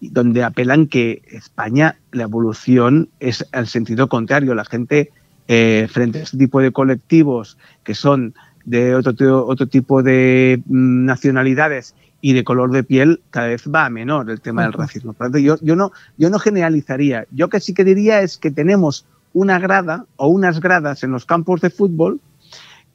donde 0.00 0.44
apelan 0.44 0.86
que 0.86 1.22
España, 1.30 1.98
la 2.12 2.24
evolución 2.24 3.08
es 3.18 3.46
al 3.52 3.66
sentido 3.66 4.08
contrario. 4.08 4.54
La 4.54 4.64
gente 4.64 5.10
eh, 5.48 5.88
frente 5.90 6.20
a 6.20 6.22
este 6.22 6.38
tipo 6.38 6.60
de 6.60 6.72
colectivos 6.72 7.58
que 7.82 7.94
son 7.94 8.34
de 8.64 8.94
otro, 8.94 9.46
otro 9.46 9.66
tipo 9.66 10.02
de 10.02 10.60
mm, 10.66 11.04
nacionalidades 11.06 11.94
y 12.26 12.32
de 12.32 12.42
color 12.42 12.72
de 12.72 12.82
piel 12.82 13.20
cada 13.30 13.46
vez 13.46 13.72
va 13.72 13.86
a 13.86 13.88
menor 13.88 14.28
el 14.28 14.40
tema 14.40 14.64
del 14.64 14.72
racismo. 14.72 15.12
Por 15.12 15.26
lo 15.26 15.30
tanto, 15.30 15.38
yo, 15.38 15.58
yo, 15.62 15.76
no, 15.76 15.92
yo 16.18 16.28
no 16.28 16.40
generalizaría. 16.40 17.24
Yo 17.30 17.48
que 17.48 17.60
sí 17.60 17.72
que 17.72 17.84
diría 17.84 18.20
es 18.20 18.36
que 18.36 18.50
tenemos 18.50 19.06
una 19.32 19.60
grada 19.60 20.06
o 20.16 20.26
unas 20.26 20.58
gradas 20.58 21.04
en 21.04 21.12
los 21.12 21.24
campos 21.24 21.60
de 21.60 21.70
fútbol 21.70 22.18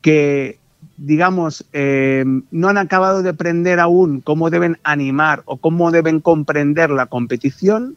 que, 0.02 0.60
digamos, 0.98 1.64
eh, 1.72 2.26
no 2.52 2.68
han 2.68 2.78
acabado 2.78 3.24
de 3.24 3.30
aprender 3.30 3.80
aún 3.80 4.20
cómo 4.20 4.50
deben 4.50 4.80
animar 4.84 5.44
o 5.46 5.56
cómo 5.56 5.92
deben 5.92 6.20
comprender 6.20 6.90
la 6.90 7.06
competición, 7.06 7.96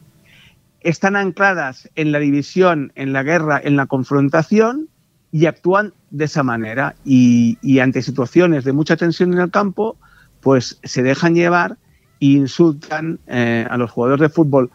están 0.83 1.17
ancladas 1.17 1.91
en 1.97 2.12
la 2.12 2.21
división, 2.21 2.93
en 2.95 3.12
la 3.12 3.25
guerra, 3.25 3.61
en 3.61 3.75
la 3.75 3.87
confrontación 3.87 4.87
y 5.33 5.47
actúan 5.47 5.95
de 6.12 6.26
esa 6.26 6.45
manera. 6.45 6.95
Y, 7.05 7.59
y 7.61 7.81
ante 7.81 8.03
situaciones 8.03 8.62
de 8.62 8.73
mucha 8.73 8.97
tensión 8.97 9.33
en 9.33 9.41
el 9.41 9.50
campo, 9.50 9.97
pues 10.44 10.78
se 10.84 11.02
dejan 11.02 11.34
llevar 11.34 11.76
e 12.20 12.26
insultan 12.26 13.18
eh, 13.26 13.66
a 13.68 13.76
los 13.76 13.90
jugadores 13.90 14.20
de 14.20 14.28
fútbol 14.28 14.70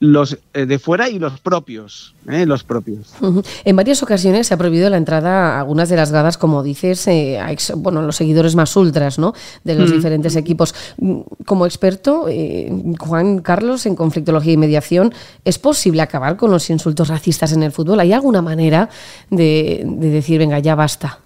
los 0.00 0.38
eh, 0.54 0.64
de 0.64 0.78
fuera 0.78 1.10
y 1.10 1.18
los 1.18 1.38
propios, 1.40 2.14
eh, 2.26 2.46
los 2.46 2.64
propios. 2.64 3.12
En 3.64 3.76
varias 3.76 4.02
ocasiones 4.02 4.46
se 4.46 4.54
ha 4.54 4.56
prohibido 4.56 4.88
la 4.88 4.96
entrada 4.96 5.56
a 5.56 5.60
algunas 5.60 5.90
de 5.90 5.96
las 5.96 6.10
gradas, 6.10 6.38
como 6.38 6.62
dices, 6.62 7.06
eh, 7.06 7.38
a 7.38 7.52
ex, 7.52 7.74
bueno, 7.76 8.00
los 8.00 8.16
seguidores 8.16 8.56
más 8.56 8.74
ultras, 8.76 9.18
¿no? 9.18 9.34
De 9.62 9.74
los 9.74 9.90
mm. 9.90 9.94
diferentes 9.94 10.36
equipos. 10.36 10.74
Como 11.44 11.66
experto, 11.66 12.26
eh, 12.30 12.72
Juan 12.98 13.40
Carlos, 13.40 13.84
en 13.84 13.94
conflictología 13.94 14.54
y 14.54 14.56
mediación, 14.56 15.12
¿es 15.44 15.58
posible 15.58 16.00
acabar 16.00 16.38
con 16.38 16.50
los 16.50 16.70
insultos 16.70 17.08
racistas 17.08 17.52
en 17.52 17.62
el 17.62 17.70
fútbol? 17.70 18.00
¿Hay 18.00 18.14
alguna 18.14 18.40
manera 18.40 18.88
de, 19.28 19.82
de 19.84 20.08
decir, 20.08 20.38
venga, 20.38 20.58
ya 20.60 20.74
basta? 20.74 21.18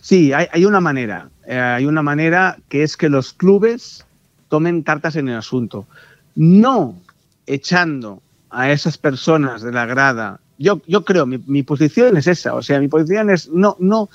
Sí, 0.00 0.32
hay, 0.32 0.46
hay 0.50 0.64
una 0.64 0.80
manera. 0.80 1.28
Eh, 1.46 1.58
hay 1.58 1.86
una 1.86 2.02
manera 2.02 2.58
que 2.68 2.82
es 2.82 2.96
que 2.96 3.08
los 3.08 3.32
clubes 3.32 4.04
tomen 4.48 4.82
cartas 4.82 5.16
en 5.16 5.28
el 5.28 5.36
asunto. 5.36 5.86
No 6.34 6.96
echando 7.46 8.22
a 8.50 8.70
esas 8.70 8.98
personas 8.98 9.62
de 9.62 9.72
la 9.72 9.86
grada. 9.86 10.40
Yo, 10.58 10.80
yo 10.86 11.04
creo, 11.04 11.26
mi, 11.26 11.38
mi 11.46 11.62
posición 11.62 12.16
es 12.16 12.26
esa. 12.26 12.54
O 12.54 12.62
sea, 12.62 12.80
mi 12.80 12.88
posición 12.88 13.30
es 13.30 13.48
no, 13.48 13.76
no, 13.78 14.08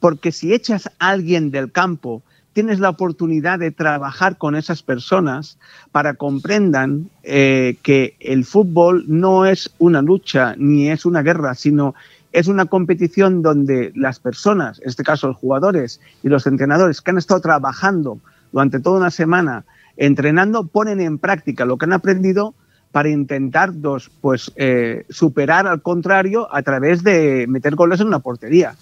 porque 0.00 0.32
si 0.32 0.52
echas 0.52 0.86
a 0.98 1.08
alguien 1.10 1.50
del 1.50 1.70
campo, 1.70 2.22
tienes 2.52 2.80
la 2.80 2.88
oportunidad 2.88 3.60
de 3.60 3.70
trabajar 3.70 4.36
con 4.36 4.56
esas 4.56 4.82
personas 4.82 5.58
para 5.92 6.14
comprendan 6.14 7.08
eh, 7.22 7.76
que 7.82 8.16
el 8.18 8.44
fútbol 8.44 9.04
no 9.06 9.46
es 9.46 9.70
una 9.78 10.02
lucha 10.02 10.54
ni 10.58 10.90
es 10.90 11.06
una 11.06 11.22
guerra, 11.22 11.54
sino 11.54 11.94
es 12.32 12.48
una 12.48 12.66
competición 12.66 13.42
donde 13.42 13.92
las 13.94 14.18
personas, 14.20 14.80
en 14.80 14.88
este 14.88 15.02
caso 15.02 15.28
los 15.28 15.36
jugadores 15.36 16.00
y 16.22 16.28
los 16.28 16.46
entrenadores 16.46 17.00
que 17.00 17.10
han 17.10 17.18
estado 17.18 17.40
trabajando 17.40 18.18
durante 18.52 18.80
toda 18.80 18.98
una 18.98 19.10
semana 19.10 19.64
entrenando, 19.96 20.64
ponen 20.64 21.00
en 21.00 21.18
práctica 21.18 21.64
lo 21.64 21.76
que 21.76 21.86
han 21.86 21.92
aprendido 21.92 22.54
para 22.92 23.08
intentar 23.08 23.80
dos, 23.80 24.10
pues, 24.20 24.52
eh, 24.56 25.04
superar 25.10 25.66
al 25.66 25.82
contrario 25.82 26.48
a 26.54 26.62
través 26.62 27.02
de 27.02 27.46
meter 27.48 27.74
goles 27.74 28.00
en 28.00 28.06
una 28.06 28.20
portería. 28.20 28.74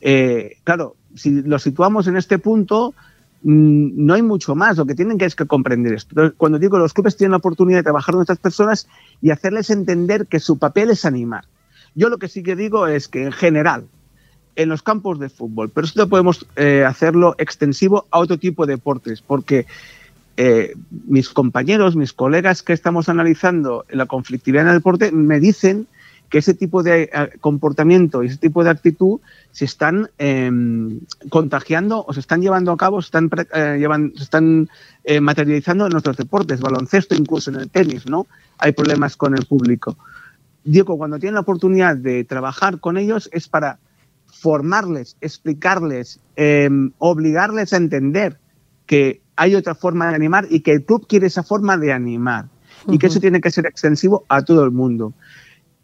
Eh, 0.00 0.56
claro, 0.64 0.96
si 1.14 1.42
lo 1.42 1.58
situamos 1.58 2.06
en 2.06 2.16
este 2.16 2.38
punto, 2.38 2.94
mmm, 3.42 3.90
no 3.94 4.14
hay 4.14 4.22
mucho 4.22 4.54
más. 4.54 4.76
Lo 4.76 4.86
que 4.86 4.94
tienen 4.94 5.18
que 5.18 5.24
es 5.24 5.36
que 5.36 5.46
comprender 5.46 5.94
esto. 5.94 6.32
Cuando 6.36 6.58
digo 6.58 6.78
los 6.78 6.92
clubes 6.92 7.16
tienen 7.16 7.32
la 7.32 7.38
oportunidad 7.38 7.78
de 7.78 7.84
trabajar 7.84 8.14
con 8.14 8.22
estas 8.22 8.38
personas 8.38 8.88
y 9.20 9.30
hacerles 9.30 9.70
entender 9.70 10.26
que 10.26 10.40
su 10.40 10.58
papel 10.58 10.90
es 10.90 11.04
animar. 11.04 11.44
Yo 11.94 12.08
lo 12.08 12.18
que 12.18 12.28
sí 12.28 12.42
que 12.42 12.56
digo 12.56 12.86
es 12.86 13.08
que 13.08 13.24
en 13.24 13.32
general, 13.32 13.86
en 14.56 14.68
los 14.68 14.82
campos 14.82 15.18
de 15.18 15.28
fútbol, 15.28 15.70
pero 15.70 15.86
esto 15.86 16.08
podemos 16.08 16.46
eh, 16.56 16.84
hacerlo 16.86 17.34
extensivo 17.38 18.06
a 18.10 18.18
otro 18.18 18.38
tipo 18.38 18.66
de 18.66 18.74
deportes, 18.74 19.20
porque 19.20 19.66
eh, 20.36 20.74
mis 21.06 21.28
compañeros, 21.28 21.96
mis 21.96 22.12
colegas 22.12 22.62
que 22.62 22.72
estamos 22.72 23.08
analizando 23.08 23.84
la 23.88 24.06
conflictividad 24.06 24.64
en 24.64 24.68
el 24.70 24.78
deporte 24.78 25.12
me 25.12 25.38
dicen 25.38 25.86
que 26.28 26.38
ese 26.38 26.54
tipo 26.54 26.82
de 26.82 27.10
eh, 27.12 27.30
comportamiento 27.40 28.22
y 28.22 28.26
ese 28.26 28.38
tipo 28.38 28.64
de 28.64 28.70
actitud 28.70 29.20
se 29.52 29.64
están 29.64 30.10
eh, 30.18 30.50
contagiando 31.28 32.04
o 32.04 32.12
se 32.12 32.18
están 32.18 32.42
llevando 32.42 32.72
a 32.72 32.76
cabo, 32.76 33.00
se 33.00 33.06
están, 33.06 33.30
eh, 33.54 33.86
se 34.16 34.22
están 34.24 34.68
eh, 35.04 35.20
materializando 35.20 35.86
en 35.86 35.92
nuestros 35.92 36.16
deportes, 36.16 36.60
baloncesto, 36.60 37.14
incluso 37.14 37.50
en 37.50 37.60
el 37.60 37.70
tenis, 37.70 38.06
¿no? 38.06 38.26
Hay 38.58 38.72
problemas 38.72 39.16
con 39.16 39.34
el 39.38 39.46
público. 39.46 39.96
Digo, 40.64 40.96
cuando 40.96 41.18
tienen 41.18 41.34
la 41.34 41.40
oportunidad 41.40 41.96
de 41.96 42.24
trabajar 42.24 42.80
con 42.80 42.96
ellos 42.96 43.28
es 43.32 43.48
para 43.48 43.78
formarles, 44.26 45.16
explicarles, 45.20 46.20
eh, 46.36 46.68
obligarles 46.98 47.72
a 47.72 47.76
entender 47.76 48.38
que 48.86 49.20
hay 49.36 49.54
otra 49.54 49.74
forma 49.74 50.08
de 50.08 50.14
animar 50.14 50.46
y 50.50 50.60
que 50.60 50.72
el 50.72 50.84
club 50.84 51.06
quiere 51.06 51.26
esa 51.26 51.42
forma 51.42 51.76
de 51.76 51.92
animar 51.92 52.46
uh 52.46 52.90
-huh. 52.90 52.94
y 52.94 52.98
que 52.98 53.06
eso 53.08 53.20
tiene 53.20 53.40
que 53.40 53.50
ser 53.50 53.66
extensivo 53.66 54.24
a 54.28 54.42
todo 54.42 54.64
el 54.64 54.70
mundo. 54.70 55.12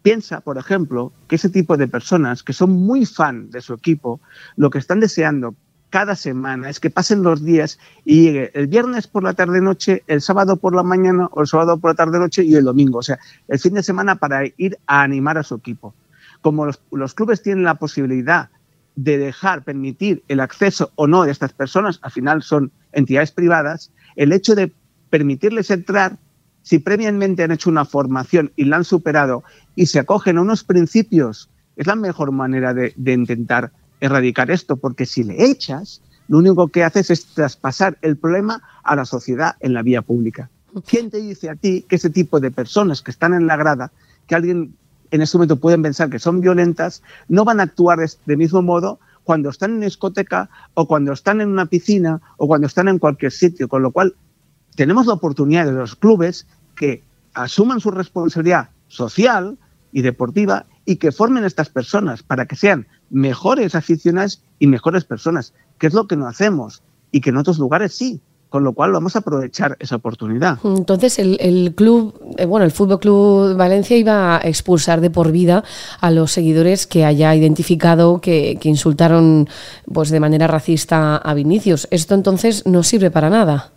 Piensa, 0.03 0.41
por 0.41 0.57
ejemplo, 0.57 1.13
que 1.29 1.37
ese 1.37 1.51
tipo 1.51 1.77
de 1.77 1.87
personas 1.87 2.43
que 2.43 2.55
son 2.55 2.71
muy 2.71 3.05
fan 3.05 3.51
de 3.51 3.61
su 3.61 3.75
equipo, 3.75 4.21
lo 4.57 4.71
que 4.71 4.79
están 4.79 5.01
deseando 5.01 5.55
cada 5.91 6.15
semana 6.15 6.71
es 6.71 6.81
que 6.81 6.89
pasen 6.89 7.23
los 7.23 7.45
días 7.45 7.79
y 8.05 8.23
llegue 8.23 8.51
el 8.55 8.69
viernes 8.69 9.09
por 9.09 9.25
la 9.25 9.35
tarde-noche, 9.35 10.05
el 10.07 10.21
sábado 10.21 10.57
por 10.57 10.75
la 10.75 10.85
mañana 10.85 11.29
o 11.33 11.43
el 11.43 11.49
sábado 11.49 11.79
por 11.79 11.91
la 11.91 11.97
tarde-noche 11.97 12.45
y 12.45 12.55
el 12.55 12.65
domingo. 12.65 13.01
O 13.01 13.03
sea, 13.03 13.19
el 13.49 13.59
fin 13.59 13.75
de 13.75 13.83
semana 13.83 14.15
para 14.15 14.45
ir 14.57 14.79
a 14.87 15.03
animar 15.03 15.37
a 15.37 15.43
su 15.43 15.57
equipo. 15.57 15.95
Como 16.41 16.65
los, 16.91 17.15
clubes 17.15 17.43
tienen 17.43 17.65
la 17.65 17.75
posibilidad 17.75 18.49
de 18.95 19.19
dejar, 19.19 19.63
permitir 19.65 20.23
el 20.29 20.41
acceso 20.41 20.93
o 20.95 21.07
no 21.07 21.25
de 21.25 21.33
estas 21.33 21.53
personas, 21.53 21.99
al 22.03 22.13
final 22.13 22.43
son 22.43 22.71
entidades 22.93 23.33
privadas, 23.33 23.93
el 24.17 24.33
hecho 24.33 24.55
de 24.55 24.73
permitirles 25.11 25.71
entrar, 25.71 26.19
si 26.63 26.79
previamente 26.79 27.43
han 27.43 27.51
hecho 27.51 27.69
una 27.69 27.85
formación 27.85 28.53
y 28.55 28.65
la 28.65 28.77
han 28.77 28.85
superado 28.85 29.43
y 29.75 29.87
se 29.87 29.99
acogen 29.99 30.39
a 30.39 30.43
unos 30.43 30.63
principios, 30.63 31.51
es 31.77 31.87
la 31.87 31.97
mejor 31.97 32.33
manera 32.33 32.75
de 32.75 33.13
intentar 33.13 33.73
erradicar 34.01 34.51
esto, 34.51 34.77
porque 34.77 35.07
si 35.07 35.25
le 35.25 35.51
echas, 35.51 36.03
lo 36.29 36.39
único 36.39 36.69
que 36.69 36.85
haces 36.85 37.11
es 37.11 37.27
traspasar 37.27 37.99
el 38.03 38.17
problema 38.17 38.63
a 38.83 38.97
la 38.97 39.05
sociedad 39.05 39.57
en 39.61 39.75
la 39.75 39.83
vía 39.83 40.03
pública. 40.03 40.51
¿Quién 40.87 41.11
te 41.11 41.19
dice 41.19 41.51
a 41.51 41.57
ti 41.57 41.85
que 41.89 41.97
ese 41.97 42.11
tipo 42.11 42.39
de 42.41 42.51
personas 42.51 43.03
que 43.03 43.11
están 43.11 43.35
en 43.35 43.47
la 43.47 43.57
grada, 43.57 43.93
que 44.27 44.35
alguien 44.35 44.75
en 45.11 45.23
este 45.23 45.37
momento 45.37 45.57
pueden 45.57 45.83
pensar 45.83 46.09
que 46.09 46.19
son 46.19 46.41
violentas, 46.41 47.03
no 47.29 47.45
van 47.45 47.61
a 47.61 47.65
actuar 47.65 47.99
del 48.27 48.37
mismo 48.37 48.63
modo 48.63 49.01
cuando 49.25 49.51
están 49.51 49.71
en 49.71 49.77
una 49.79 49.87
discoteca 49.87 50.49
o 50.75 50.87
cuando 50.87 51.13
están 51.13 51.41
en 51.41 51.49
una 51.49 51.67
piscina 51.67 52.21
o 52.37 52.47
cuando 52.47 52.67
están 52.67 52.89
en 52.89 52.99
cualquier 52.99 53.33
sitio. 53.33 53.69
Con 53.69 53.83
lo 53.83 53.91
cual, 53.91 54.15
tenemos 54.77 55.07
la 55.07 55.15
oportunidad 55.15 55.67
de 55.67 55.73
los 55.73 55.97
clubes 55.97 56.47
que 56.77 57.03
asuman 57.35 57.81
su 57.81 57.91
responsabilidad 57.91 58.71
social 58.89 59.59
y 59.93 60.03
deportiva 60.03 60.67
y 60.85 60.97
que 60.97 61.13
formen 61.13 61.45
estas 61.45 61.69
personas 61.69 62.23
para 62.23 62.47
que 62.47 62.57
sean 62.57 62.87
mejores 63.11 63.75
aficionadas 63.75 64.43
y 64.59 64.67
mejores 64.67 65.05
personas, 65.05 65.53
que 65.79 65.87
es 65.87 65.95
lo 65.95 66.07
que 66.07 66.17
no 66.17 66.27
hacemos 66.27 66.83
y 67.13 67.21
que 67.21 67.31
en 67.31 67.37
otros 67.37 67.59
lugares 67.59 67.95
sí 67.95 68.21
con 68.51 68.65
lo 68.65 68.73
cual 68.73 68.93
vamos 68.93 69.15
a 69.15 69.21
aprovechar 69.21 69.77
esa 69.79 69.97
oportunidad. 69.97 70.59
Entonces 70.65 71.19
el, 71.19 71.73
club, 71.75 72.21
eh, 72.37 72.45
bueno, 72.45 72.67
el 72.67 72.73
Fútbol 72.73 72.99
Club 72.99 73.57
Valencia 73.57 73.97
iba 73.97 74.37
a 74.37 74.41
expulsar 74.41 75.01
de 75.01 75.09
por 75.09 75.31
vida 75.31 75.65
a 76.01 76.11
los 76.11 76.33
seguidores 76.33 76.87
que 76.87 77.05
haya 77.05 77.35
identificado 77.35 78.21
que, 78.21 78.59
insultaron 78.65 79.49
pues 79.93 80.11
de 80.11 80.21
manera 80.21 80.49
racista 80.49 81.17
a 81.17 81.33
Vinicius. 81.33 81.87
Esto 81.91 82.15
entonces 82.15 82.67
no 82.67 82.83
sirve 82.83 83.11
para 83.11 83.31
nada. 83.31 83.71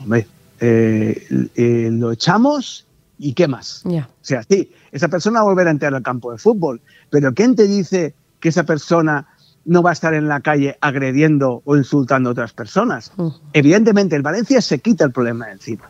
Hombre, 0.00 0.26
eh, 0.60 1.50
eh, 1.56 1.88
lo 1.92 2.12
echamos 2.12 2.86
y 3.18 3.32
qué 3.32 3.48
más. 3.48 3.82
O 3.84 4.04
sea, 4.22 4.44
sí, 4.48 4.70
esa 4.92 5.08
persona 5.08 5.40
va 5.40 5.46
a 5.46 5.48
volver 5.48 5.66
a 5.66 5.72
entrar 5.72 5.92
al 5.92 6.02
campo 6.02 6.30
de 6.30 6.38
fútbol, 6.38 6.80
pero 7.10 7.34
¿quién 7.34 7.56
te 7.56 7.66
dice 7.66 8.14
que 8.44 8.50
esa 8.50 8.64
persona 8.64 9.26
no 9.64 9.82
va 9.82 9.88
a 9.88 9.92
estar 9.94 10.12
en 10.12 10.28
la 10.28 10.40
calle 10.40 10.76
agrediendo 10.82 11.62
o 11.64 11.78
insultando 11.78 12.28
a 12.28 12.32
otras 12.32 12.52
personas. 12.52 13.10
Evidentemente, 13.54 14.16
el 14.16 14.20
Valencia 14.20 14.60
se 14.60 14.80
quita 14.80 15.06
el 15.06 15.12
problema 15.12 15.46
de 15.46 15.52
encima. 15.52 15.84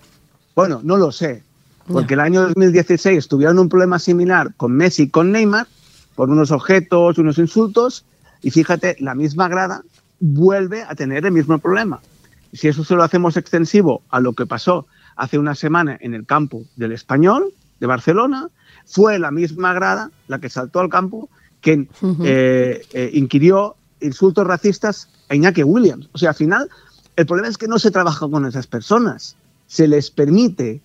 Bueno, 0.54 0.80
no 0.84 0.96
lo 0.96 1.10
sé, 1.10 1.42
porque 1.88 2.14
el 2.14 2.20
año 2.20 2.42
2016 2.42 3.26
tuvieron 3.26 3.58
un 3.58 3.68
problema 3.68 3.98
similar 3.98 4.54
con 4.54 4.70
Messi 4.70 5.02
y 5.02 5.08
con 5.08 5.32
Neymar, 5.32 5.66
por 6.14 6.30
unos 6.30 6.52
objetos, 6.52 7.18
unos 7.18 7.38
insultos, 7.38 8.04
y 8.40 8.52
fíjate, 8.52 8.98
la 9.00 9.16
misma 9.16 9.48
grada 9.48 9.82
vuelve 10.20 10.84
a 10.84 10.94
tener 10.94 11.26
el 11.26 11.32
mismo 11.32 11.58
problema. 11.58 11.98
Si 12.52 12.68
eso 12.68 12.84
se 12.84 12.94
lo 12.94 13.02
hacemos 13.02 13.36
extensivo 13.36 14.02
a 14.10 14.20
lo 14.20 14.34
que 14.34 14.46
pasó 14.46 14.86
hace 15.16 15.40
una 15.40 15.56
semana 15.56 15.98
en 16.00 16.14
el 16.14 16.24
campo 16.24 16.62
del 16.76 16.92
Español 16.92 17.52
de 17.80 17.88
Barcelona, 17.88 18.48
fue 18.86 19.18
la 19.18 19.32
misma 19.32 19.72
grada 19.72 20.12
la 20.28 20.38
que 20.38 20.48
saltó 20.48 20.78
al 20.78 20.88
campo 20.88 21.28
que 21.64 21.88
eh, 22.22 22.86
eh, 22.92 23.10
inquirió 23.14 23.74
insultos 24.00 24.46
racistas 24.46 25.08
a 25.30 25.34
Iñaki 25.34 25.62
Williams. 25.62 26.10
O 26.12 26.18
sea, 26.18 26.28
al 26.28 26.34
final, 26.34 26.68
el 27.16 27.24
problema 27.24 27.48
es 27.48 27.56
que 27.56 27.66
no 27.66 27.78
se 27.78 27.90
trabaja 27.90 28.28
con 28.28 28.44
esas 28.44 28.66
personas, 28.66 29.34
se 29.66 29.88
les 29.88 30.10
permite. 30.10 30.82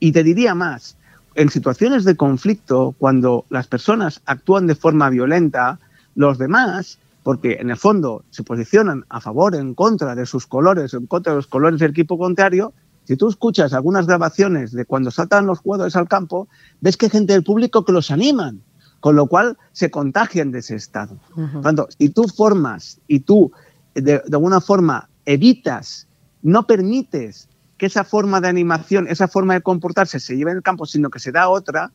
Y 0.00 0.10
te 0.10 0.24
diría 0.24 0.54
más, 0.56 0.96
en 1.36 1.48
situaciones 1.48 2.04
de 2.04 2.16
conflicto, 2.16 2.96
cuando 2.98 3.46
las 3.50 3.68
personas 3.68 4.20
actúan 4.26 4.66
de 4.66 4.74
forma 4.74 5.08
violenta, 5.10 5.78
los 6.16 6.38
demás, 6.38 6.98
porque 7.22 7.58
en 7.60 7.70
el 7.70 7.76
fondo 7.76 8.24
se 8.30 8.42
posicionan 8.42 9.04
a 9.08 9.20
favor, 9.20 9.54
en 9.54 9.74
contra 9.74 10.16
de 10.16 10.26
sus 10.26 10.48
colores, 10.48 10.92
en 10.92 11.06
contra 11.06 11.34
de 11.34 11.36
los 11.36 11.46
colores 11.46 11.78
del 11.78 11.92
equipo 11.92 12.18
contrario, 12.18 12.72
si 13.04 13.16
tú 13.16 13.28
escuchas 13.28 13.72
algunas 13.72 14.08
grabaciones 14.08 14.72
de 14.72 14.86
cuando 14.86 15.12
saltan 15.12 15.46
los 15.46 15.60
jugadores 15.60 15.94
al 15.94 16.08
campo, 16.08 16.48
ves 16.80 16.96
que 16.96 17.06
hay 17.06 17.10
gente 17.10 17.32
del 17.32 17.44
público 17.44 17.84
que 17.84 17.92
los 17.92 18.10
animan 18.10 18.62
con 19.06 19.14
lo 19.14 19.28
cual 19.28 19.56
se 19.70 19.88
contagian 19.88 20.50
de 20.50 20.58
ese 20.58 20.74
estado. 20.74 21.16
Por 21.62 21.86
si 21.96 22.08
tú 22.08 22.24
formas 22.24 23.00
y 23.06 23.20
tú 23.20 23.52
de, 23.94 24.20
alguna 24.32 24.60
forma 24.60 25.08
evitas, 25.24 26.08
no 26.42 26.66
permites 26.66 27.48
que 27.78 27.86
esa 27.86 28.02
forma 28.02 28.40
de 28.40 28.48
animación, 28.48 29.06
esa 29.06 29.28
forma 29.28 29.54
de 29.54 29.60
comportarse 29.60 30.18
se 30.18 30.36
lleve 30.36 30.50
en 30.50 30.56
el 30.56 30.64
campo, 30.64 30.86
sino 30.86 31.08
que 31.08 31.20
se 31.20 31.30
da 31.30 31.48
otra, 31.48 31.92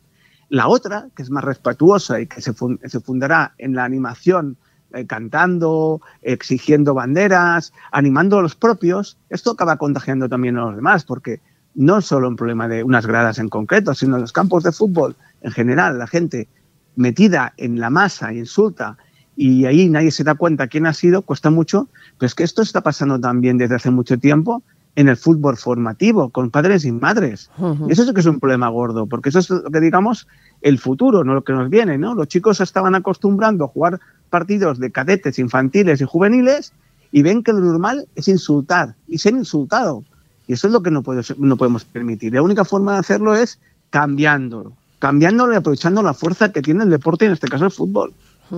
la 0.48 0.68
otra, 0.68 1.08
que 1.14 1.22
es 1.22 1.28
más 1.28 1.44
respetuosa 1.44 2.18
y 2.18 2.28
que 2.28 2.40
se, 2.40 2.54
fundará 2.54 3.52
en 3.58 3.74
la 3.74 3.84
animación, 3.84 4.56
eh, 4.94 5.06
cantando, 5.06 6.00
exigiendo 6.22 6.94
banderas, 6.94 7.74
animando 7.90 8.38
a 8.38 8.42
los 8.42 8.54
propios, 8.54 9.18
esto 9.28 9.50
acaba 9.50 9.76
contagiando 9.76 10.30
también 10.30 10.56
a 10.56 10.64
los 10.64 10.76
demás, 10.76 11.04
porque 11.04 11.42
no 11.74 11.98
es 11.98 12.06
solo 12.06 12.28
un 12.28 12.36
problema 12.36 12.68
de 12.68 12.82
unas 12.82 13.04
gradas 13.04 13.38
en 13.38 13.50
concreto, 13.50 13.92
sino 13.92 14.14
en 14.16 14.22
los 14.22 14.32
campos 14.32 14.62
de 14.62 14.72
fútbol 14.72 15.14
en 15.42 15.52
general, 15.52 15.98
la 15.98 16.06
gente 16.06 16.48
metida 16.96 17.54
en 17.56 17.80
la 17.80 17.90
masa, 17.90 18.32
insulta, 18.32 18.96
y 19.36 19.64
ahí 19.64 19.88
nadie 19.88 20.10
se 20.10 20.24
da 20.24 20.34
cuenta 20.34 20.68
quién 20.68 20.86
ha 20.86 20.92
sido, 20.92 21.22
cuesta 21.22 21.50
mucho, 21.50 21.88
pero 22.18 22.26
es 22.26 22.34
que 22.34 22.44
esto 22.44 22.62
está 22.62 22.82
pasando 22.82 23.18
también 23.18 23.58
desde 23.58 23.76
hace 23.76 23.90
mucho 23.90 24.18
tiempo 24.18 24.62
en 24.94 25.08
el 25.08 25.16
fútbol 25.16 25.56
formativo, 25.56 26.28
con 26.28 26.50
padres 26.50 26.84
y 26.84 26.92
madres. 26.92 27.50
Y 27.88 27.92
eso 27.92 28.04
sí 28.04 28.12
que 28.12 28.20
es 28.20 28.26
un 28.26 28.40
problema 28.40 28.68
gordo, 28.68 29.06
porque 29.06 29.30
eso 29.30 29.38
es 29.38 29.48
lo 29.48 29.70
que 29.70 29.80
digamos 29.80 30.28
el 30.60 30.78
futuro, 30.78 31.24
no 31.24 31.32
lo 31.32 31.44
que 31.44 31.54
nos 31.54 31.70
viene, 31.70 31.96
¿no? 31.96 32.14
Los 32.14 32.28
chicos 32.28 32.60
estaban 32.60 32.94
acostumbrando 32.94 33.64
a 33.64 33.68
jugar 33.68 34.00
partidos 34.28 34.78
de 34.78 34.92
cadetes, 34.92 35.38
infantiles 35.38 36.02
y 36.02 36.04
juveniles 36.04 36.74
y 37.10 37.22
ven 37.22 37.42
que 37.42 37.52
lo 37.52 37.60
normal 37.60 38.06
es 38.16 38.28
insultar 38.28 38.94
y 39.08 39.16
ser 39.16 39.32
insultado. 39.32 40.04
Y 40.46 40.52
eso 40.52 40.66
es 40.66 40.72
lo 40.74 40.82
que 40.82 40.90
no, 40.90 41.02
no 41.38 41.56
podemos 41.56 41.84
permitir. 41.86 42.34
La 42.34 42.42
única 42.42 42.64
forma 42.64 42.92
de 42.92 42.98
hacerlo 42.98 43.34
es 43.34 43.58
cambiándolo 43.88 44.74
cambiándolo 45.02 45.52
y 45.52 45.56
aprovechando 45.56 46.00
la 46.00 46.14
fuerza 46.14 46.52
que 46.52 46.62
tiene 46.62 46.84
el 46.84 46.90
deporte, 46.90 47.24
en 47.24 47.32
este 47.32 47.48
caso 47.48 47.64
el 47.64 47.72
fútbol. 47.72 48.14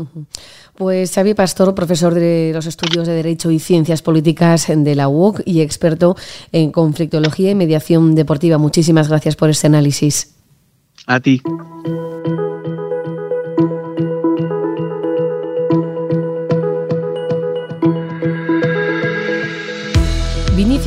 Pues 0.76 1.12
Xavi 1.12 1.34
Pastor, 1.34 1.72
profesor 1.72 2.14
de 2.14 2.50
los 2.52 2.66
estudios 2.66 3.06
de 3.06 3.12
Derecho 3.12 3.52
y 3.52 3.60
Ciencias 3.60 4.02
Políticas 4.02 4.66
de 4.66 4.94
la 4.96 5.06
UOC 5.06 5.42
y 5.44 5.60
experto 5.60 6.16
en 6.50 6.72
conflictología 6.72 7.52
y 7.52 7.54
mediación 7.54 8.16
deportiva. 8.16 8.58
Muchísimas 8.58 9.08
gracias 9.08 9.36
por 9.36 9.50
este 9.50 9.68
análisis. 9.68 10.34
A 11.06 11.20
ti. 11.20 11.40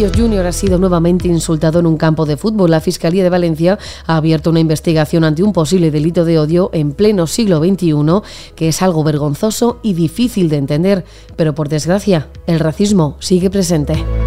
Junior 0.05 0.45
ha 0.45 0.51
sido 0.51 0.77
nuevamente 0.77 1.27
insultado 1.27 1.79
en 1.79 1.87
un 1.87 1.97
campo 1.97 2.27
de 2.27 2.37
fútbol. 2.37 2.69
La 2.69 2.81
Fiscalía 2.81 3.23
de 3.23 3.31
Valencia 3.31 3.79
ha 4.05 4.17
abierto 4.17 4.51
una 4.51 4.59
investigación 4.59 5.23
ante 5.23 5.41
un 5.41 5.53
posible 5.53 5.89
delito 5.89 6.23
de 6.23 6.37
odio 6.37 6.69
en 6.71 6.91
pleno 6.91 7.25
siglo 7.25 7.57
XXI, 7.57 8.21
que 8.55 8.67
es 8.67 8.81
algo 8.83 9.03
vergonzoso 9.03 9.79
y 9.81 9.93
difícil 9.93 10.49
de 10.49 10.57
entender, 10.57 11.05
pero 11.35 11.55
por 11.55 11.67
desgracia, 11.67 12.27
el 12.45 12.59
racismo 12.59 13.17
sigue 13.19 13.49
presente. 13.49 14.26